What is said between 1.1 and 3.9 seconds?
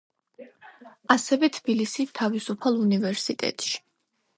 ასევე თბილისის თავისუფალ უნივერსიტეტში.